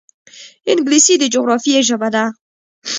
[0.71, 2.23] انګلیسي د جغرافیې ژبه ده